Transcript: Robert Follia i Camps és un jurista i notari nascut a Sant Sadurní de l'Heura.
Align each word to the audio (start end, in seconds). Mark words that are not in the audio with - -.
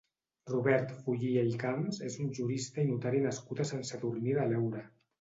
Robert 0.51 0.93
Follia 1.01 1.43
i 1.51 1.53
Camps 1.65 2.01
és 2.09 2.17
un 2.25 2.33
jurista 2.41 2.87
i 2.87 2.91
notari 2.95 3.23
nascut 3.29 3.65
a 3.67 3.71
Sant 3.75 3.89
Sadurní 3.95 4.39
de 4.43 4.53
l'Heura. 4.53 4.87